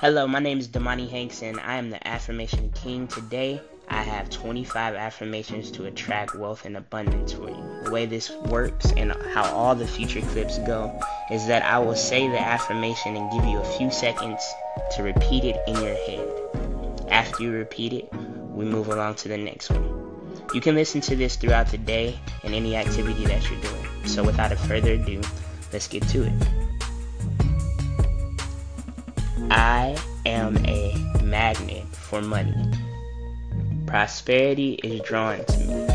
[0.00, 3.06] Hello, my name is Damani Hanks and I am the Affirmation King.
[3.06, 7.82] Today, I have 25 affirmations to attract wealth and abundance for you.
[7.84, 10.98] The way this works and how all the future clips go
[11.30, 14.42] is that I will say the affirmation and give you a few seconds
[14.96, 17.06] to repeat it in your head.
[17.10, 18.10] After you repeat it,
[18.54, 19.84] we move along to the next one.
[20.54, 24.06] You can listen to this throughout the day and any activity that you're doing.
[24.06, 25.20] So without a further ado,
[25.74, 26.59] let's get to it.
[29.50, 32.54] I am a magnet for money.
[33.84, 35.86] Prosperity is drawn to me.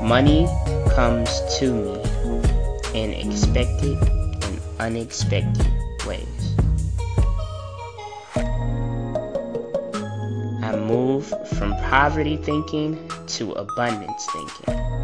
[0.00, 0.46] Money
[0.94, 2.00] comes to me
[2.94, 3.98] in expected
[4.44, 5.66] and unexpected
[6.06, 6.54] ways.
[10.62, 11.26] I move
[11.58, 15.03] from poverty thinking to abundance thinking.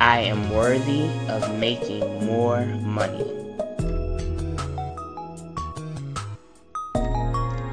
[0.00, 3.26] I am worthy of making more money.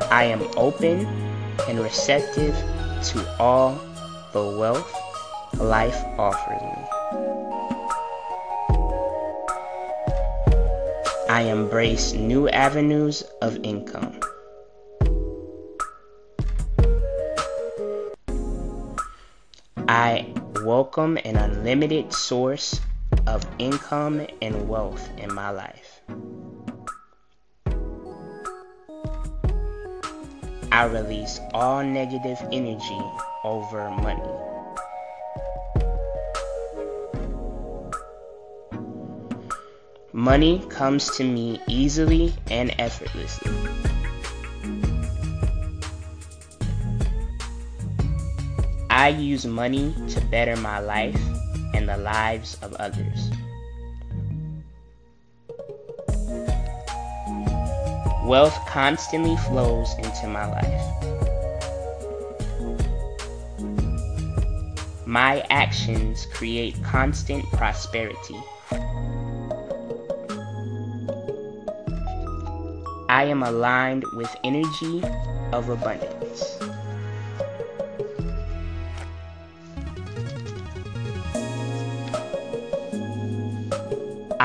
[0.09, 1.05] I am open
[1.67, 2.55] and receptive
[3.13, 3.79] to all
[4.33, 4.91] the wealth
[5.59, 6.85] life offers me.
[11.29, 14.19] I embrace new avenues of income.
[19.87, 20.33] I
[20.63, 22.81] welcome an unlimited source
[23.27, 26.01] of income and wealth in my life.
[30.71, 32.99] I release all negative energy
[33.43, 34.23] over money.
[40.13, 43.94] Money comes to me easily and effortlessly.
[48.95, 51.19] I use money to better my life
[51.73, 53.29] and the lives of others.
[58.23, 60.81] Wealth constantly flows into my life.
[65.05, 68.39] My actions create constant prosperity.
[73.09, 75.03] I am aligned with energy
[75.51, 76.64] of abundance.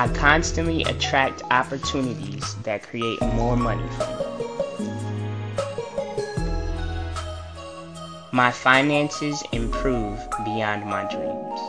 [0.00, 4.87] I constantly attract opportunities that create more money for me.
[8.33, 11.60] My finances improve beyond my dreams.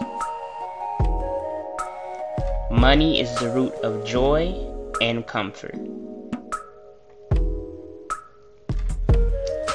[2.71, 4.55] Money is the root of joy
[5.01, 5.75] and comfort.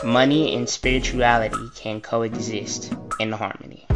[0.03, 2.91] Money and spirituality can coexist
[3.21, 3.87] in harmony.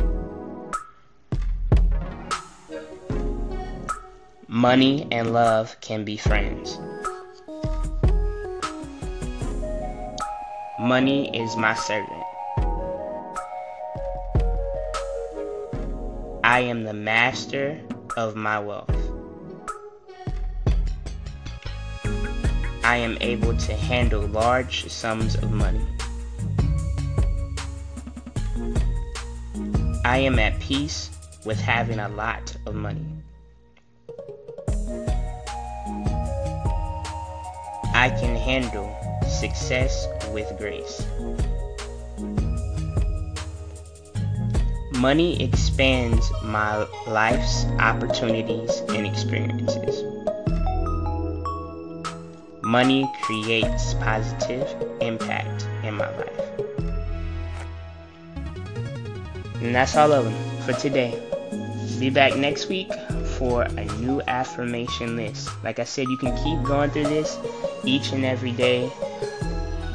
[4.53, 6.77] Money and love can be friends.
[10.81, 12.25] Money is my servant.
[16.43, 17.81] I am the master
[18.16, 18.91] of my wealth.
[22.82, 25.87] I am able to handle large sums of money.
[30.05, 31.09] I am at peace
[31.44, 33.06] with having a lot of money.
[38.00, 38.97] I can handle
[39.28, 41.05] success with grace.
[44.94, 50.03] Money expands my life's opportunities and experiences.
[52.62, 54.67] Money creates positive
[55.03, 56.61] impact in my life.
[59.56, 61.22] And that's all of them for today.
[61.99, 62.93] Be back next week
[63.39, 65.49] for a new affirmation list.
[65.65, 67.39] Like I said, you can keep going through this
[67.84, 68.91] each and every day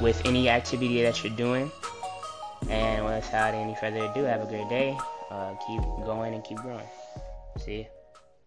[0.01, 1.71] with any activity that you're doing.
[2.69, 4.97] And without any further ado, have a great day.
[5.29, 6.87] Uh, keep going and keep growing.
[7.57, 7.94] See you.